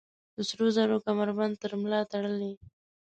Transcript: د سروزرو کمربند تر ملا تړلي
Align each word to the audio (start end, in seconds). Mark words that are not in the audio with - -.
د 0.35 0.37
سروزرو 0.49 1.03
کمربند 1.07 1.53
تر 1.61 1.71
ملا 1.81 2.01
تړلي 2.11 2.53